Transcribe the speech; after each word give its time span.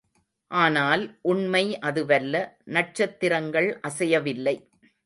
ஆனால், 0.51 1.03
உண்மை 1.21 1.79
அதுவல்ல, 1.79 2.35
நட்சத்திரங்கள் 2.63 3.79
அசையவில்லை. 3.87 4.55